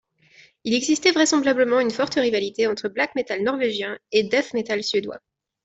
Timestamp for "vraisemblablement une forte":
1.11-2.15